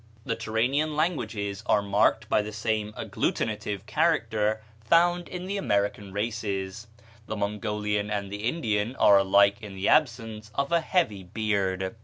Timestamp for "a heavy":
10.71-11.21